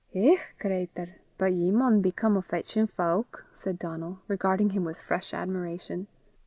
"Hech, 0.15 0.55
cratur! 0.59 1.17
but 1.37 1.53
ye 1.53 1.69
maun 1.69 2.01
be 2.01 2.11
come 2.11 2.35
o' 2.35 2.41
fechtin' 2.41 2.89
fowk!" 2.89 3.45
said 3.53 3.77
Donal, 3.77 4.17
regarding 4.27 4.71
him 4.71 4.83
with 4.83 4.97
fresh 4.97 5.31
admiration. 5.31 6.07